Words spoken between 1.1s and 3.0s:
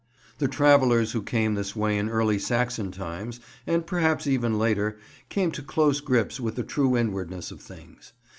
who came this way in early Saxon